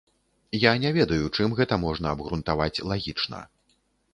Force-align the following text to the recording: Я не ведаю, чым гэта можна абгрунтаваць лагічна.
Я 0.61 0.71
не 0.83 0.91
ведаю, 0.95 1.27
чым 1.35 1.53
гэта 1.59 1.79
можна 1.85 2.07
абгрунтаваць 2.17 2.83
лагічна. 2.93 3.47